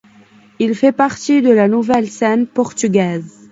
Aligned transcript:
Il 0.57 0.73
fait 0.73 0.91
partie 0.93 1.43
de 1.43 1.51
la 1.51 1.67
Nouvelle 1.67 2.09
scène 2.09 2.47
portugaise. 2.47 3.37